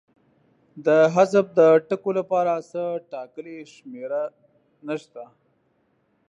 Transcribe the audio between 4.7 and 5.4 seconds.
نشته.